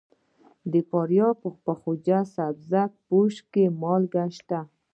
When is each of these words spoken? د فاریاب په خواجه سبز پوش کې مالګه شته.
د 0.71 0.73
فاریاب 0.89 1.35
په 1.65 1.71
خواجه 1.79 2.19
سبز 2.35 2.71
پوش 3.07 3.35
کې 3.51 3.65
مالګه 3.81 4.25
شته. 4.37 4.59